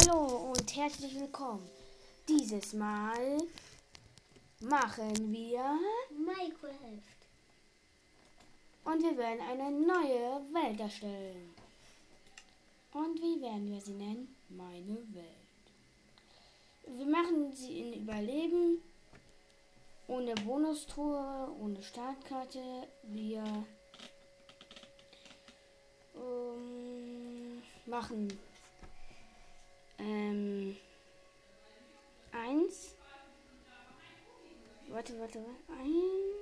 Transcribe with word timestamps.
Hallo 0.00 0.52
und 0.56 0.76
herzlich 0.76 1.18
willkommen. 1.18 1.68
Dieses 2.28 2.72
Mal 2.72 3.38
machen 4.60 5.32
wir 5.32 5.78
Minecraft. 6.10 7.20
und 8.84 9.02
wir 9.02 9.16
werden 9.18 9.40
eine 9.40 9.70
neue 9.70 10.40
Welt 10.54 10.80
erstellen. 10.80 11.54
Und 12.92 13.20
wie 13.20 13.42
werden 13.42 13.70
wir 13.70 13.80
sie 13.80 13.92
nennen? 13.92 14.34
Meine 14.48 14.96
Welt. 15.12 15.66
Wir 16.86 17.06
machen 17.06 17.52
sie 17.52 17.80
in 17.80 18.02
Überleben, 18.02 18.78
ohne 20.08 20.34
Bonustruhe, 20.34 21.48
ohne 21.60 21.82
Startkarte. 21.82 22.88
Wir 23.02 23.44
ähm, 26.14 27.62
machen 27.86 28.28
ähm, 30.00 30.76
eins. 32.32 32.94
Warte, 34.88 35.18
warte, 35.20 35.38
warte. 35.38 35.80
Ein, 35.80 36.32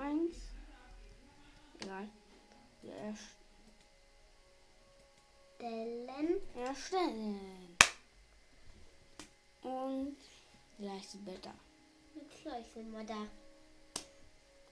eins. 0.00 0.36
Egal. 1.80 2.08
Wir 2.82 2.94
erst- 2.94 3.38
Stellen. 5.56 6.40
erstellen. 6.54 7.76
Und 9.62 10.16
gleich 10.78 11.08
sind 11.08 11.26
wir 11.26 11.38
da. 11.38 11.52
Jetzt 12.14 12.42
gleich 12.42 12.64
sind 12.74 12.92
wir 12.92 13.04
da. 13.04 13.26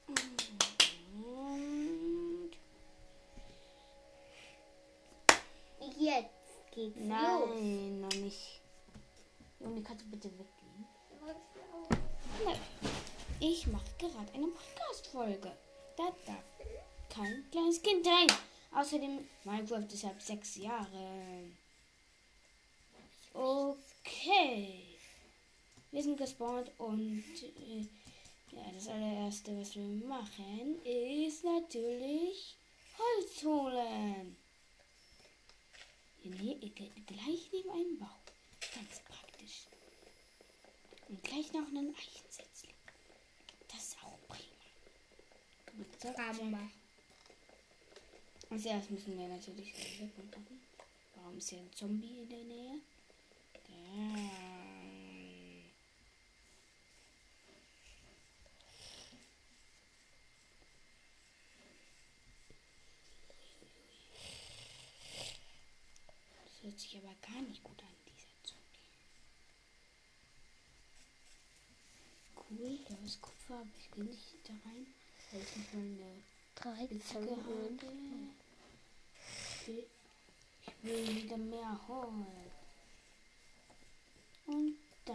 Und 0.06 1.75
Geht's 6.76 6.98
los. 6.98 7.08
nein, 7.08 8.00
noch 8.02 8.12
nicht. 8.16 8.60
Junge, 9.60 9.82
kannst 9.82 10.04
du 10.04 10.10
bitte 10.10 10.30
weggehen? 10.32 10.86
Nein. 12.44 12.60
Ich 13.40 13.66
mache 13.68 13.90
gerade 13.98 14.30
eine 14.34 14.48
Podcast-Folge. 14.48 15.56
Da 15.96 16.12
darf 16.26 16.44
kein 17.08 17.46
kleines 17.50 17.80
Kind 17.80 18.06
rein. 18.06 18.26
Außerdem, 18.74 19.26
Minecraft 19.44 19.86
ist 19.90 20.04
ab 20.04 20.20
sechs 20.20 20.56
Jahre. 20.56 21.44
Okay. 23.32 24.82
Wir 25.92 26.02
sind 26.02 26.18
gespawnt 26.18 26.70
und 26.76 27.24
äh, 27.42 27.86
ja, 28.54 28.70
das 28.74 28.88
allererste, 28.88 29.58
was 29.58 29.74
wir 29.76 29.82
machen, 30.06 30.78
ist 30.84 31.42
natürlich 31.42 32.54
Holz 32.98 33.42
holen. 33.44 34.36
Ne 36.30 36.56
gleich 37.06 37.50
neben 37.52 37.70
einem 37.70 37.98
Baum. 37.98 38.08
Ganz 38.74 39.00
praktisch. 39.08 39.66
Und 41.08 41.22
gleich 41.22 41.52
noch 41.52 41.66
einen 41.68 41.94
Eichensetzling. 41.94 42.74
Das 43.68 43.88
ist 43.88 43.96
auch 44.02 44.18
prima. 44.28 44.46
Mit 45.74 46.00
Zack, 46.00 46.16
zack. 46.16 46.38
Bamba. 46.38 46.68
Als 48.50 48.64
erstes 48.64 48.90
müssen 48.90 49.18
wir 49.18 49.28
natürlich 49.28 49.72
machen. 49.72 50.60
Warum 51.16 51.38
ist 51.38 51.48
hier 51.50 51.58
ein 51.58 51.72
Zombie 51.72 52.22
in 52.22 52.28
der 52.28 52.44
Nähe? 52.44 52.80
Da. 53.52 53.70
Das 66.44 66.62
hört 66.62 66.78
sich 66.80 66.96
aber 66.96 67.14
gar 67.22 67.42
nicht 67.42 67.62
gut 67.62 67.80
an, 67.82 67.94
dieser 68.06 68.28
Zombie. 68.42 68.62
Cool, 72.36 72.78
da 72.88 72.94
ist 73.04 73.20
Kupfer, 73.20 73.45
aber 73.56 73.66
ich 73.78 73.96
will 73.96 74.04
nicht 74.04 74.36
da 74.44 74.52
rein, 74.68 74.86
weil 75.32 75.40
ich 75.40 75.56
nicht 75.56 75.74
mal 75.74 75.80
eine 75.80 76.22
13 76.56 77.00
Spitzhacke 77.00 77.30
habe. 77.30 77.78
Ich 79.66 80.72
will 80.82 81.22
wieder 81.22 81.36
mehr 81.38 81.80
Holz. 81.88 82.26
Und 84.46 84.76
da 85.04 85.14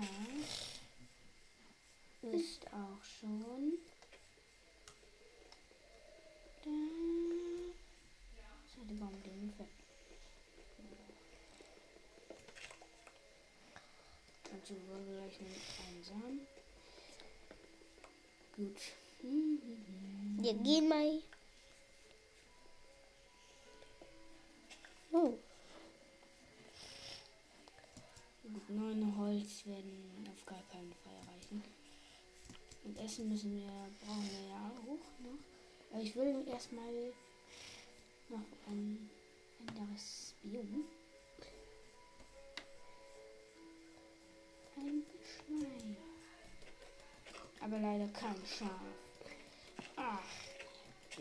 ist 2.21 2.67
auch 2.67 3.03
schon. 3.03 3.77
Da. 6.63 6.69
So, 8.75 8.83
der 8.83 8.95
Baum 8.95 9.23
den 9.23 9.53
weg. 9.57 9.67
Also 14.53 14.75
wir 14.75 15.29
gleich 15.29 15.39
einem 15.39 16.03
Samen. 16.03 16.50
Gut. 18.61 18.81
Wir 20.37 20.53
gehen 20.53 20.87
mal. 20.87 21.19
Oh. 25.11 25.33
Neun 28.67 29.17
Holz 29.17 29.65
werden 29.65 30.27
auf 30.31 30.45
gar 30.45 30.61
keinen 30.71 30.93
Fall 31.03 31.17
reichen. 31.33 31.63
Und 32.83 32.99
Essen 32.99 33.29
müssen 33.29 33.55
wir, 33.55 33.65
brauchen 34.05 34.29
wir 34.29 34.49
ja 34.49 34.69
auch 34.69 34.85
noch. 34.85 35.39
Aber 35.91 36.03
ich 36.03 36.15
will 36.15 36.47
erstmal 36.47 37.13
noch 38.29 38.45
ein 38.67 39.09
anderes 39.65 40.35
Biom. 40.43 40.85
Ein 44.77 45.03
Schwein. 45.25 46.10
Aber 47.61 47.77
leider 47.77 48.07
kein 48.07 48.35
Schaf. 48.45 48.69
Ah, 49.95 50.19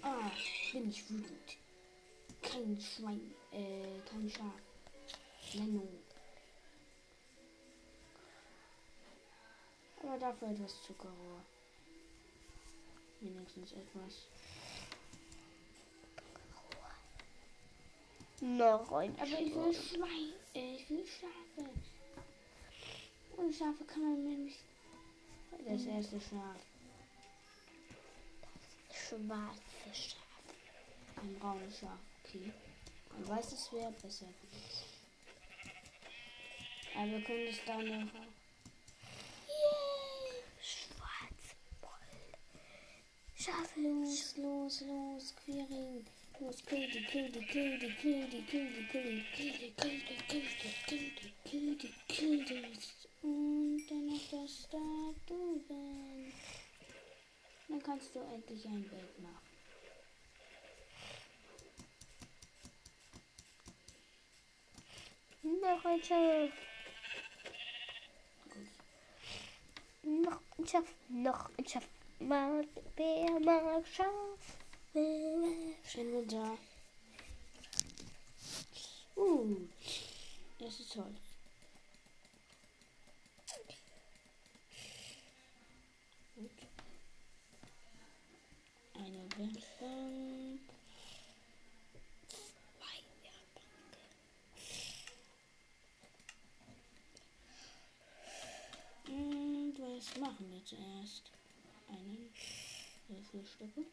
ah, 0.03 0.31
bin 0.73 0.89
ich 0.89 1.09
wütend. 1.11 1.57
Kein 2.43 2.81
Schwein, 2.81 3.35
äh, 3.53 4.01
kein 4.09 4.29
Schaf. 4.31 4.55
Menno. 5.55 5.87
Aber 10.03 10.19
dafür 10.19 10.49
etwas 10.49 10.83
Zuckerrohr. 10.83 11.43
Wenigstens 13.21 13.73
etwas. 13.73 14.27
Noch 18.41 18.91
ein 18.93 19.15
Aber 19.19 19.27
ich 19.27 19.55
will 19.55 19.75
Schwein. 19.75 20.33
Äh, 20.55 20.77
ich 20.77 20.89
will 20.89 21.05
Schafe. 21.07 21.69
Ohne 23.37 23.53
Schafe 23.53 23.85
kann 23.85 24.03
man 24.03 24.45
nicht. 24.45 24.70
Das 25.67 25.85
erste 25.85 26.21
Schaf. 26.21 26.57
schwarze 29.11 29.95
Schaf. 29.95 30.17
Ein 31.17 31.39
braunes 31.39 31.79
Schaf. 31.79 31.99
Okay. 32.25 32.53
Ein 33.17 33.29
weißes 33.29 33.73
wäre 33.73 33.93
besser. 33.93 34.27
Aber 36.97 37.11
wir 37.11 37.23
können 37.23 37.47
es 37.47 37.65
da 37.67 37.77
noch. 37.77 38.13
Yay! 39.51 40.43
Schwarze 40.63 41.55
Wolle. 41.81 42.39
Schafe. 43.37 43.81
Los, 43.81 44.37
los, 44.37 44.81
los, 44.83 45.35
Queering. 45.45 46.05
Los, 46.41 46.65
kill 46.65 46.91
die, 46.91 47.05
kill 47.05 47.31
die, 47.31 47.41
kill 47.47 47.79
die, 47.79 47.93
kill 48.01 48.27
die, 48.31 48.43
kill 48.47 48.71
die, 48.71 48.87
kill 48.87 49.13
die, 49.13 49.27
kill 49.35 49.53
die, 49.53 49.75
kill 49.77 50.01
die, 50.01 50.17
kill 50.27 50.43
die, 50.59 50.75
kill 50.87 51.11
die, 51.17 51.33
kill 51.45 51.77
die, 51.77 51.95
kill 52.09 52.45
die. 52.45 53.10
Und 53.23 53.87
dann 53.89 54.07
noch 54.07 54.31
das 54.31 54.69
da 54.71 55.15
drüben. 55.27 56.33
Dann 57.69 57.83
kannst 57.83 58.15
du 58.15 58.21
endlich 58.21 58.65
ein 58.67 58.83
Bild 58.83 59.21
machen. 59.21 59.51
Noch 65.43 65.85
ein 65.85 66.03
Schaf. 66.03 66.51
Noch 70.03 70.41
ein 70.59 70.67
Schaf. 70.67 70.95
Noch 71.09 71.51
ein 71.57 71.67
Schaf. 71.67 71.89
Mag, 72.19 72.67
wer 72.97 73.41
mag 73.41 73.87
Schaf? 73.87 74.61
Wir 74.93 76.27
da. 76.27 76.59
Uh, 79.17 79.57
das 80.59 80.81
ist 80.81 80.93
toll. 80.93 81.15
eine 89.11 89.29
Werkbank. 89.37 90.61
Zwei 92.79 92.99
Werkbank. 93.23 93.93
Und 99.09 99.79
mm, 99.79 99.97
was 99.97 100.17
machen 100.19 100.53
wir 100.53 100.65
zuerst? 100.65 101.31
Eine 101.89 102.29
Würfelstöcke. 103.09 103.85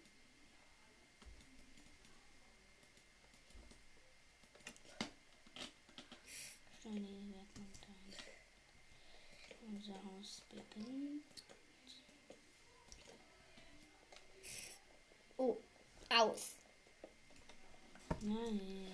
Steine 6.80 7.08
Werkbank 7.34 7.74
da. 7.82 7.88
Unser 9.68 9.96
Haus 10.04 10.42
beginnt. 10.50 11.37
Aus. 16.10 16.54
Nein. 18.22 18.92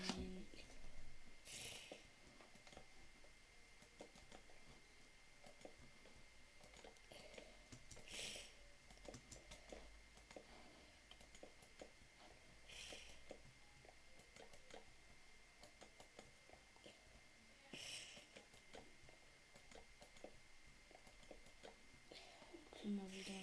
Wir 22.85 23.11
wieder 23.11 23.39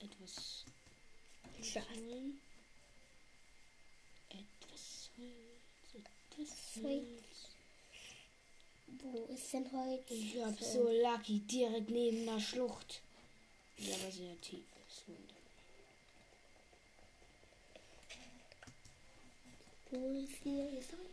etwas 0.00 0.64
Schade. 1.62 2.47
Holz. 6.82 7.10
Wo 9.02 9.24
ist 9.32 9.52
denn 9.52 9.70
heute? 9.72 10.14
Ich 10.14 10.36
hab 10.42 10.60
so 10.60 10.88
Lucky 10.88 11.40
direkt 11.40 11.90
neben 11.90 12.26
der 12.26 12.40
Schlucht. 12.40 13.00
Die 13.78 13.92
aber 13.92 14.10
sehr 14.10 14.40
tief 14.40 14.64
ist. 14.86 15.04
Wo 19.90 20.10
ist 20.22 20.42
hier? 20.42 20.68
Ist 20.78 20.92
Holz? 20.92 21.08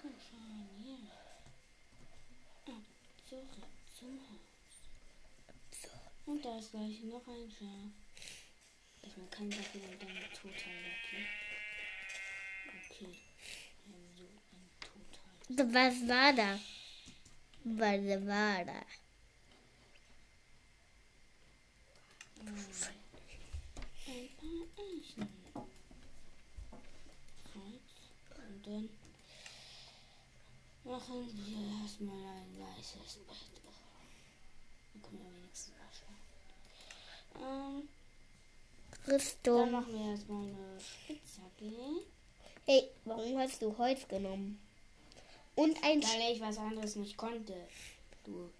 Komm 0.00 0.12
schon, 0.30 0.68
hier. 0.82 0.98
Ab 2.72 2.82
zurück 3.28 3.66
zum 3.98 4.12
Haus. 4.20 4.78
Ist 6.68 6.72
gleich 6.72 7.02
noch 7.04 7.26
ein 7.26 7.50
Schaf. 7.50 7.90
Erstmal 9.02 9.28
kein 9.28 9.50
Lucky 9.50 9.78
und 9.78 10.02
dann 10.02 10.18
total 10.34 10.74
Lucky. 10.84 11.24
Okay. 12.66 13.14
Wir 13.86 13.94
haben 13.94 14.12
so 14.14 14.24
ein 14.52 14.68
total. 15.48 15.74
Was 15.74 15.96
war 16.06 16.32
da? 16.34 16.60
Was 17.64 18.26
war 18.26 18.64
da? 18.66 18.84
Ein 24.06 24.28
paar 24.36 24.66
Eichen. 24.76 25.28
Und 28.36 28.66
dann 28.66 28.88
machen 30.84 31.18
wir 31.46 31.80
erstmal 31.80 32.26
ein 32.26 32.52
weißes 32.60 33.14
Bett. 33.26 33.56
Dann 34.92 35.02
können 35.02 35.24
wir 35.24 35.32
wenigstens 35.32 35.72
Ähm, 37.38 37.88
dann 39.06 39.14
Richtung. 39.14 39.70
machen 39.70 39.92
wir 39.94 40.10
erstmal 40.12 40.42
eine 40.46 40.80
Spitzhacke. 40.80 41.72
Hey, 42.66 42.90
warum 43.04 43.38
hast 43.38 43.62
du 43.62 43.76
Holz 43.78 44.06
genommen? 44.08 44.60
Und 45.56 45.76
ein 45.82 46.02
Weil 46.02 46.32
ich 46.34 46.40
was 46.40 46.58
anderes 46.58 46.96
nicht 46.96 47.16
konnte. 47.16 47.54
Du 48.24 48.50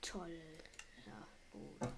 toll. 0.00 0.40
Ja, 1.06 1.26
Bruder. 1.52 1.92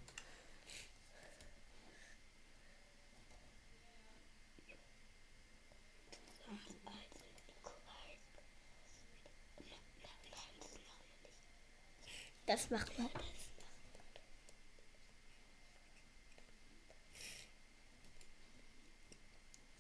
Das 12.47 12.69
macht 12.71 12.99
man. 12.99 13.09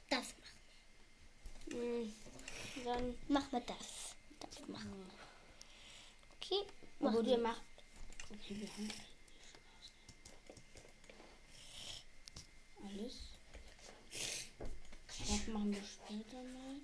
Das 0.09 0.27
macht. 0.39 0.55
Hm, 1.73 2.13
Dann 2.85 3.15
Mach 3.29 3.51
mal 3.53 3.63
das. 3.67 4.15
Das 4.41 4.69
machen. 4.69 5.11
Okay. 6.37 6.65
Aber 7.01 7.11
Machen 7.13 7.27
wir 7.27 7.33
wir. 7.37 7.39
machen. 7.39 7.61
Okay, 8.33 8.57
wir 8.61 8.69
haben 8.69 8.91
alles. 12.85 13.15
Das 15.09 15.47
machen 15.49 15.73
wir 15.73 15.83
später 15.85 16.43
mal. 16.43 16.77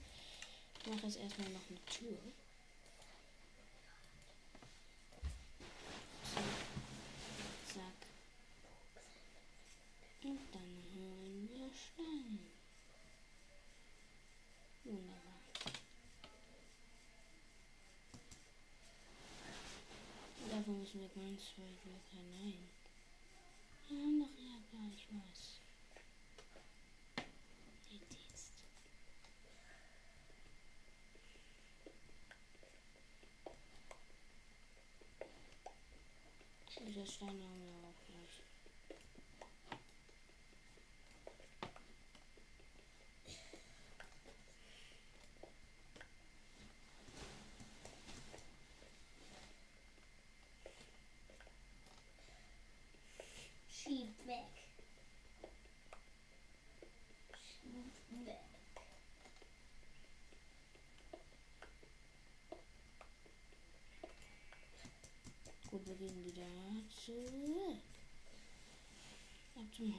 Ich 0.80 0.86
mache 0.92 1.06
jetzt 1.06 1.16
erstmal 1.18 1.48
noch 1.50 1.60
eine 1.68 1.84
Tür. 1.86 2.18
So. 6.34 6.40
Zack. 7.74 8.00
Und 10.24 10.38
dann 10.52 10.84
holen 10.94 11.48
wir 11.52 11.70
Stein. 11.70 12.38
Wunderbar. 14.84 15.22
Ganz 20.86 21.02
weit 21.02 21.84
weg 21.84 22.00
hinein. 22.12 22.68
Wir 23.88 23.98
haben 23.98 24.20
doch 24.20 24.30
ja 24.38 24.56
gleich 24.70 25.08
was. 25.10 25.58
Nicht 27.90 28.12
jetzt. 28.12 28.52
Diese 36.78 37.04
Steine 37.04 37.32
haben 37.32 37.66
wir 37.66 37.88
auch 37.88 38.00
gleich. 38.06 38.46
Schieb 53.86 54.26
weg. 54.26 54.50
Schieb 57.38 58.26
weg. 58.26 58.40
Gut, 65.98 66.00
wir 66.00 66.08
gehen 66.08 66.24
wieder 66.26 66.42
zurück. 67.04 67.78
Ab 69.54 69.64
zum 69.74 69.92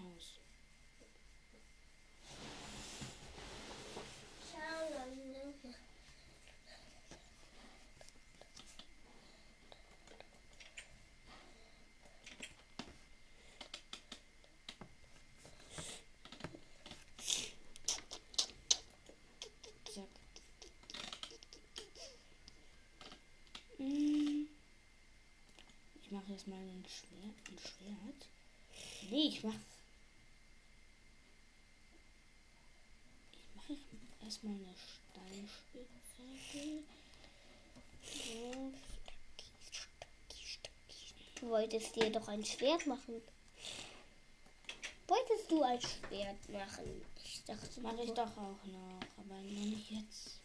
Mal 26.45 26.55
ein 26.59 26.85
Schwert. 26.87 27.35
Ein 27.49 27.57
Schwert. 27.59 28.27
Nee, 29.09 29.27
ich 29.27 29.43
mach. 29.43 29.53
Ich 33.33 33.55
mache 33.55 33.75
erstmal 34.23 34.53
eine 34.53 34.75
Steinspitzhacke. 35.17 36.83
So. 38.03 38.71
Du 41.39 41.49
wolltest 41.49 41.95
dir 41.95 42.11
doch 42.11 42.27
ein 42.27 42.45
Schwert 42.45 42.85
machen. 42.85 43.21
Wolltest 45.07 45.51
du 45.51 45.63
ein 45.63 45.81
Schwert 45.81 46.49
machen? 46.49 47.05
Ich 47.23 47.43
dachte, 47.45 47.81
mache 47.81 48.03
ich 48.03 48.11
doch 48.11 48.31
auch 48.37 48.63
noch, 48.65 49.01
aber 49.17 49.41
noch 49.41 49.65
nicht 49.65 49.91
jetzt. 49.91 50.39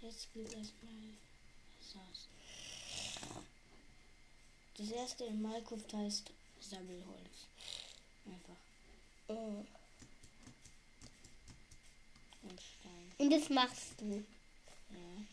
Jetzt 0.00 0.32
geht 0.34 0.52
erstmal 0.52 0.92
das 1.80 1.96
aus. 1.96 2.28
Das 4.76 4.90
erste 4.90 5.24
in 5.24 5.40
Minecraft 5.40 5.92
heißt 5.92 6.30
Sammelholz. 6.60 7.46
Einfach. 8.26 8.56
Oh. 9.28 9.64
Und 12.42 12.60
Stein. 12.60 13.12
Und 13.18 13.30
das 13.30 13.48
machst 13.50 14.00
du. 14.00 14.24
Ja. 14.90 15.24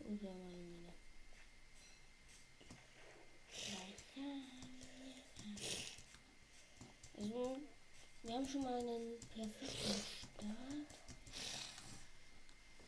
Oder 0.00 0.34
meine 0.34 0.75
wir 8.26 8.34
haben 8.34 8.48
schon 8.48 8.62
mal 8.62 8.74
einen 8.78 9.18
perfekten 9.32 9.94
Start. 10.34 10.86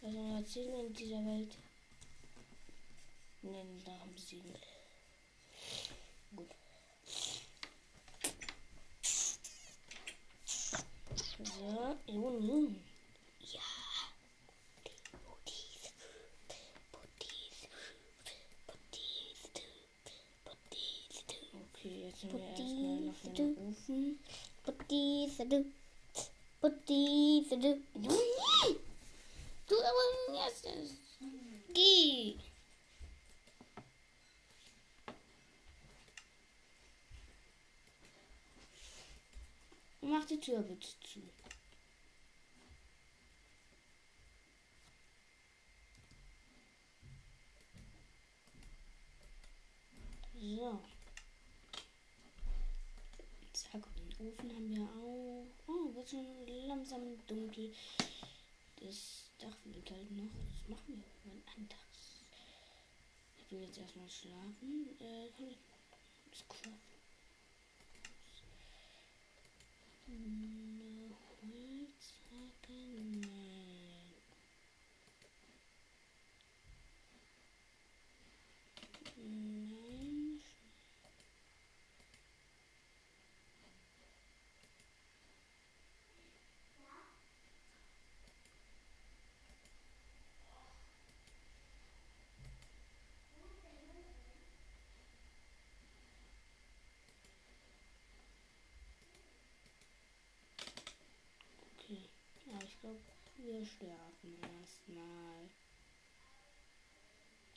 Also, 0.03 0.37
erzählen 0.37 0.73
wir 0.73 0.87
in 0.87 0.95
dieser 0.95 1.25
Welt. 1.25 1.55
Nennen 3.43 3.83
Drachen 3.85 4.15
besiegen. 4.15 4.53
Gut. 6.35 6.49
So, 11.37 11.97
Juni. 12.07 12.75
Ja. 13.53 13.61
Booties. 15.25 15.93
Booties. 16.91 17.69
Booties. 18.51 19.51
Booties. 20.45 21.25
Okay, 21.55 22.07
jetzt 22.07 22.21
sind 22.21 22.33
wir 22.33 22.41
erstmal 22.41 23.01
noch 23.01 23.25
in 23.25 23.35
den 23.35 23.57
Ofen. 23.69 24.19
Du 29.67 29.75
aber 29.77 30.35
erstes. 30.35 30.97
Geh! 31.75 32.37
Mach 40.01 40.25
die 40.25 40.41
Tür 40.41 40.61
bitte 40.61 40.89
zu. 41.03 41.21
So. 50.41 50.81
Zack, 53.53 53.83
und 53.87 53.97
den 53.99 54.29
Ofen 54.29 54.55
haben 54.55 54.71
wir 54.71 54.83
auch. 54.85 55.47
Oh, 55.67 55.95
wird 55.95 55.98
schon 56.09 56.47
langsam 56.67 57.03
dunkel. 57.27 57.73
Das 58.81 59.25
Dach 59.39 59.57
wird 59.65 59.91
halt 59.91 60.11
noch. 60.13 60.25
Das 60.25 60.69
machen 60.69 60.85
wir 60.89 60.97
irgendwann 60.97 61.43
anders. 61.57 62.23
Ich 63.39 63.51
will 63.53 63.63
jetzt 63.63 63.79
erstmal 63.79 64.09
schlafen. 64.09 64.89
Äh, 65.01 65.29
das 66.31 66.49
craften? 66.49 66.79
No, 70.07 71.15
Holzhacke, 71.43 72.73
nein. 72.73 74.15
Nein. 79.17 80.41
Okay. 101.81 102.03
Ja, 102.47 102.59
ich 102.63 102.68
glaube, 102.81 103.01
wir 103.37 103.65
sterben 103.67 104.39
erstmal. 104.43 105.49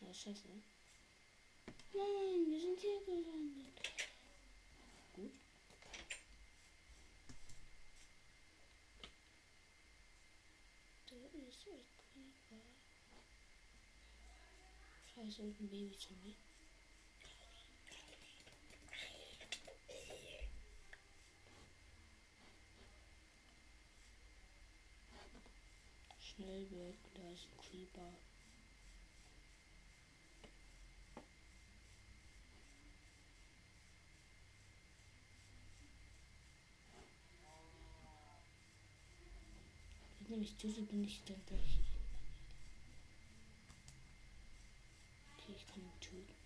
Ja, 0.02 0.14
scheiße. 0.14 0.48
Nein, 1.94 2.46
wir 2.48 2.60
sind 2.60 2.80
hier 2.80 3.00
gelandet. 3.06 3.74
Gut. 5.14 5.32
Da 11.10 11.16
ist 11.16 11.36
ein 11.36 11.86
Creeper. 12.14 12.62
Scheiße, 15.14 15.42
ein 15.42 15.70
Baby-Zombie. 15.70 16.36
Schnell 26.42 26.66
weg, 26.72 26.96
da 27.14 27.22
ist 27.30 27.46
ein 27.46 27.58
Creeper. 27.70 28.10
Wenn 40.22 40.30
nämlich 40.32 40.56
tötet, 40.56 40.90
bin 40.90 41.04
ich 41.04 41.22
dann 41.28 41.46
gleich. 41.46 41.78
Okay, 45.38 45.54
ich 45.56 45.68
kann 45.68 45.84
ihn 45.84 46.00
töten. 46.00 46.42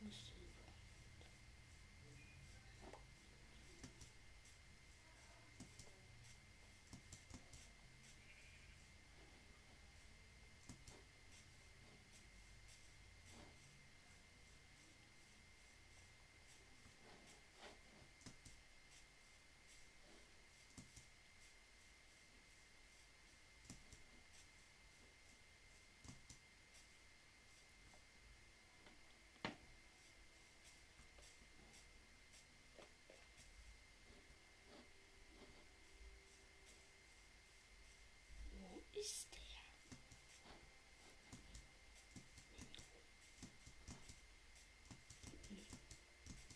Wo 0.00 0.08
ist 0.08 0.32
der 0.32 0.40
überhaupt? 0.40 0.82
Wo 38.94 39.00
ist 39.00 39.26
der? 39.32 39.40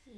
Ja. 0.06 0.12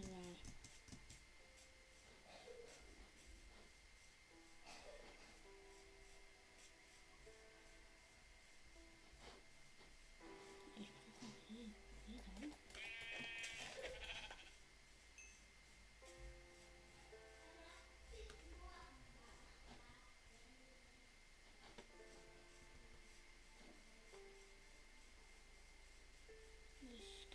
Ich 10.76 10.88
brauche 10.92 11.26
auch 11.26 11.38
hier 11.48 11.68
wieder. 12.06 12.56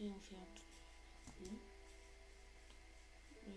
Ich 0.03 0.12
auf 0.12 0.31
Jagd. 0.31 0.60
Hm? 1.39 1.60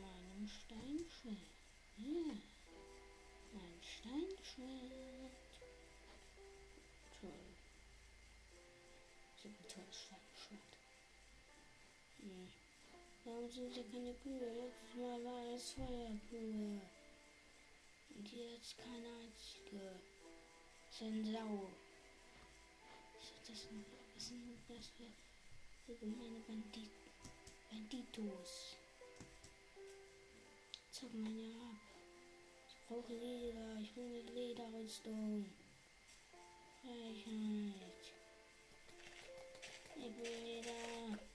Meinem 0.01 0.49
Steinschwert. 0.49 1.51
Ja. 1.99 2.37
Mein 3.53 3.81
Steinschwert. 3.83 5.33
Toll. 7.21 7.33
So 9.43 9.49
ein 9.49 9.57
tolles 9.67 9.97
Steinschwert. 10.05 10.73
Hm. 12.21 12.49
Warum 13.25 13.51
sind 13.51 13.73
hier 13.75 13.91
keine 13.91 14.15
Kühe? 14.15 14.39
Letztes 14.39 14.95
Mal 14.95 15.25
war 15.25 15.53
es 15.53 15.73
Feuerkühe. 15.73 16.81
Und 18.15 18.33
jetzt 18.33 18.79
keine 18.79 19.09
einzige. 19.19 19.99
Sensau. 20.93 21.73
Was 23.15 23.25
ist 23.25 23.51
das 23.51 23.69
denn? 23.69 23.85
Was 24.15 24.29
sind 24.29 24.59
das 24.69 24.87
für 24.97 25.26
für 25.87 25.95
gemeine 25.95 26.41
Bandit 26.49 26.91
Banditos. 27.71 28.75
Zock 30.91 31.15
meine 31.15 31.55
ab. 31.55 31.77
Ich 32.69 32.89
brauche 32.89 33.13
Leder. 33.13 33.79
Ich 33.81 33.95
will 33.95 34.21
eine 34.21 34.33
Lederrüstung. 34.33 35.47
Freiheit. 36.83 38.03
Ich 39.97 40.17
will 40.19 40.45
Leder. 40.45 41.26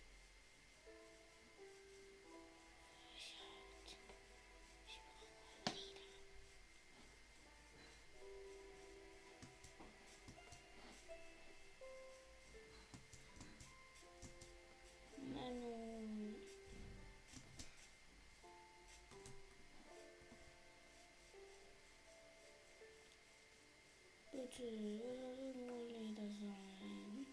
Irgendwo 24.64 26.28
sein. 26.40 27.26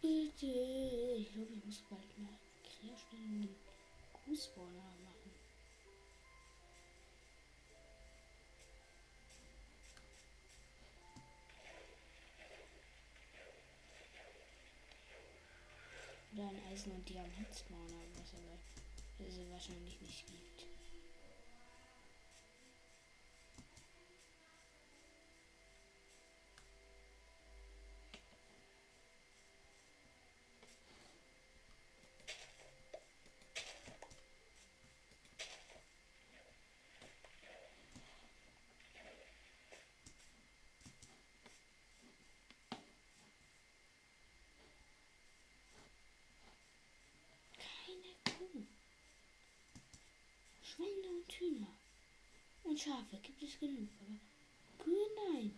Bitte. 0.00 0.46
Ich 1.18 1.32
glaube, 1.32 1.52
ich 1.52 1.64
muss 1.64 1.82
bald 1.90 2.18
mal 2.18 2.38
einen 3.12 3.48
Grußspawner 4.12 4.72
machen. 4.72 5.32
Oder 16.34 16.48
ein 16.48 16.72
Eisen- 16.72 16.92
und 16.92 17.08
Diamantspawner, 17.08 18.02
was 18.16 18.34
aber 18.34 18.58
es 19.26 19.50
wahrscheinlich 19.50 20.00
nicht 20.00 20.26
gibt. 20.26 20.66
Keine 47.58 48.14
Kuh. 48.24 48.62
Schweine 50.62 51.08
und 51.08 51.27
Hühner. 51.38 51.72
Und 52.64 52.78
Schafe 52.80 53.16
gibt 53.22 53.42
es 53.42 53.58
genug, 53.58 53.88
aber 54.00 54.84
Kühe 54.84 55.08
nein. 55.32 55.52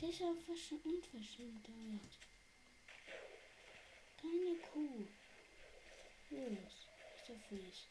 Deshalb 0.00 0.38
Versch 0.44 0.72
Unverschämtheit. 0.84 2.10
Keine 4.20 4.56
Kuh. 4.72 5.06
Los, 6.30 6.88
ist 7.16 7.28
der 7.28 7.38
Fies. 7.48 7.86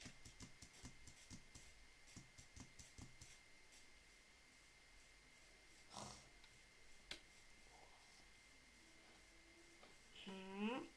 Hm? 10.26 10.88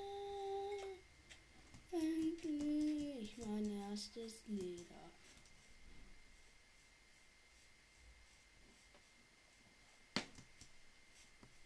endlich 1.93 3.37
mein 3.39 3.71
erstes 3.91 4.35
Leder. 4.49 5.11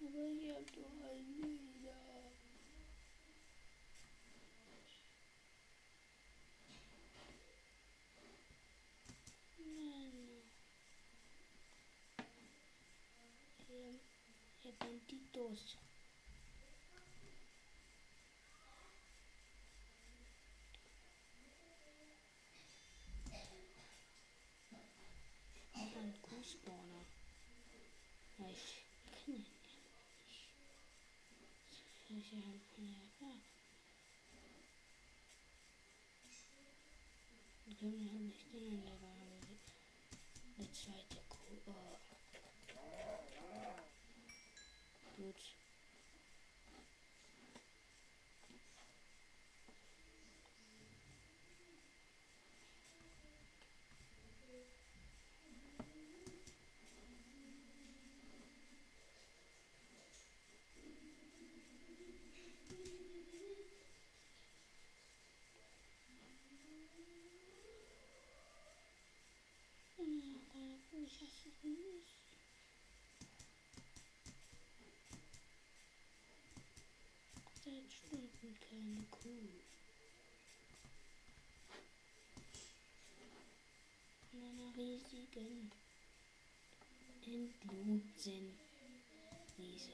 Aber 0.00 0.28
ich 0.28 0.50
hab 0.50 0.66
doch 0.72 1.10
ein 1.10 1.26
Leder. 1.40 2.32
Nein. 9.58 10.42
Ihr, 13.68 13.98
ihr 14.66 14.72
Banditos. 14.72 15.76
Auch 25.72 25.96
ein 25.96 26.14
Kuhspawner. 26.20 27.04
Ja, 28.38 28.46
ich 28.50 28.82
kenne 29.24 29.36
ihn 29.36 29.46
ja 29.46 29.56
nicht. 30.18 30.34
Ich 32.08 32.32
ja 32.32 32.38
ja, 32.38 32.94
ja. 33.20 33.34
Wir 37.66 37.74
können 37.76 38.10
halt 38.10 38.20
nicht 38.20 38.52
den 38.52 38.84
Level 38.84 38.90
haben. 38.90 39.58
Eine 40.58 40.72
zweite 40.72 41.18
Kuh. 41.28 41.36
Oh. 41.66 41.96
Gut. 45.16 45.56
Ja, 69.98 70.78
da 70.92 70.98
ich 71.04 71.14
hasse 71.20 71.48
es 71.48 71.64
nicht. 71.64 72.16
Seit 77.64 77.90
Keine 78.60 79.04
Kuh. 79.10 79.48
In 84.32 84.42
einer 84.42 84.76
riesigen, 84.76 85.70
endlosen 87.24 88.58
Wiese. 89.56 89.92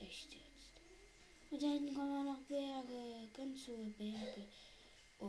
Echt 0.00 0.32
jetzt. 0.32 0.80
Und 1.50 1.62
da 1.62 1.66
hinten 1.66 1.94
kommen 1.94 2.16
auch 2.28 2.32
noch 2.32 2.40
Berge, 2.48 3.28
ganz 3.36 3.66
hohe 3.68 3.90
Berge. 3.98 4.46
Oh. 5.20 5.28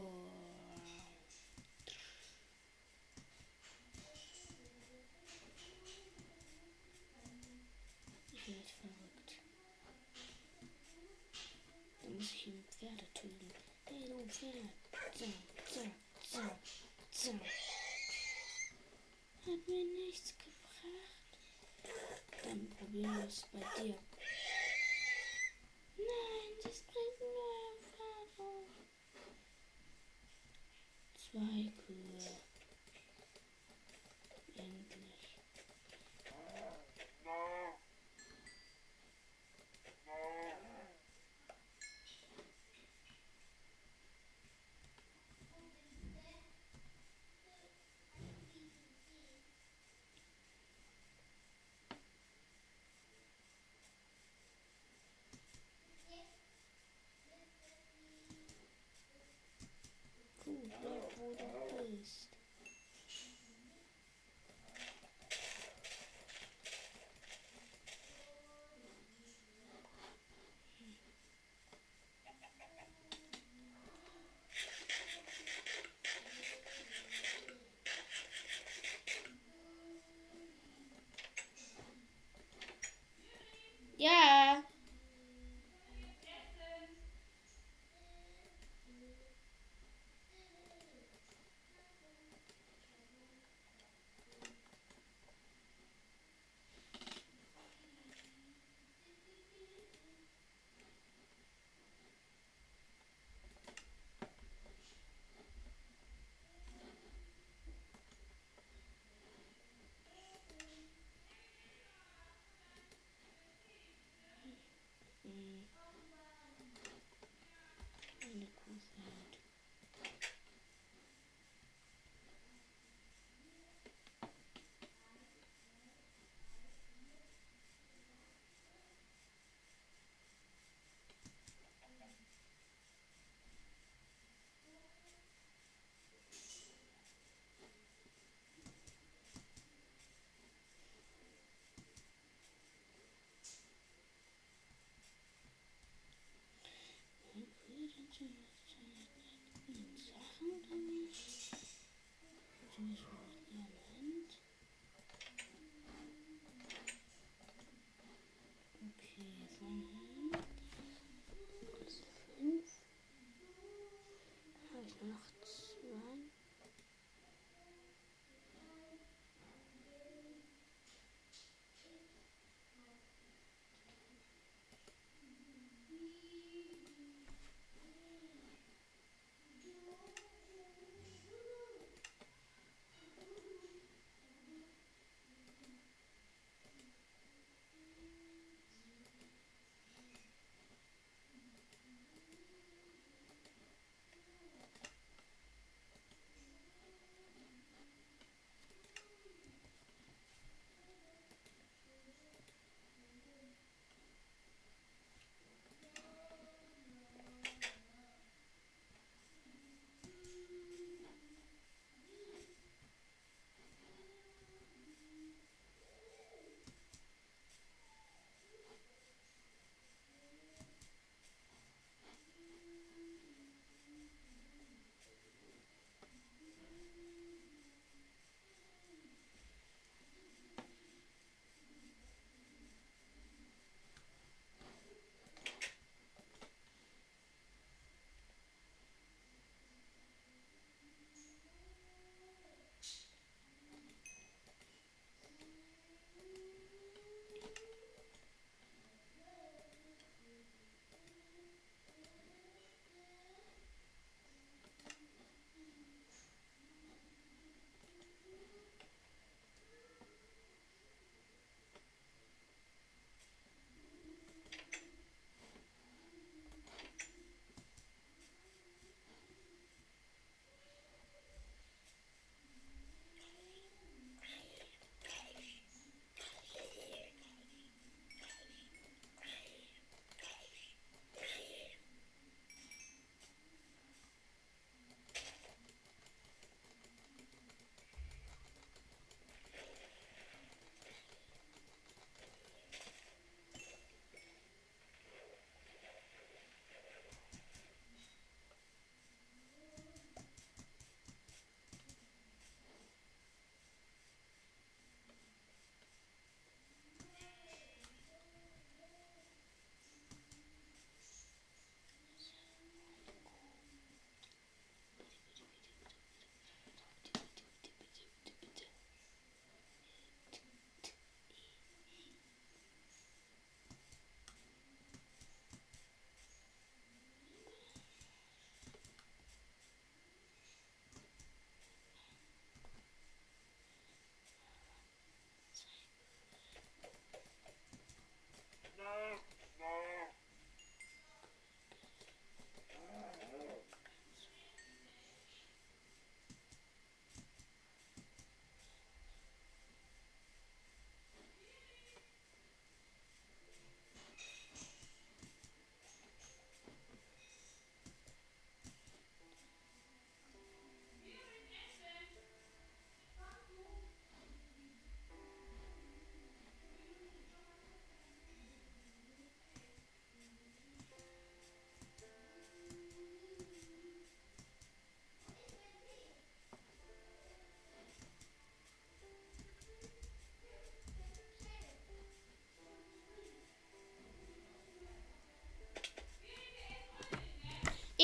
Ich 8.34 8.48
werde 8.48 8.74
verrückt. 8.82 9.32
Da 12.02 12.10
muss 12.10 12.32
ich 12.32 12.48
ihm 12.48 12.64
Pferde 12.72 13.06
töten. 13.14 13.52
Hey, 14.40 14.66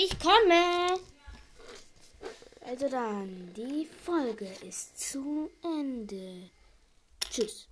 Ich 0.01 0.17
komme. 0.17 0.97
Also 2.65 2.87
dann, 2.87 3.53
die 3.53 3.85
Folge 4.05 4.47
ist 4.65 4.97
zu 4.97 5.49
Ende. 5.61 6.49
Tschüss. 7.29 7.68